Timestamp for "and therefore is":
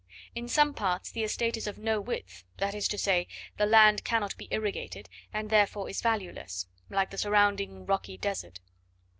5.31-6.01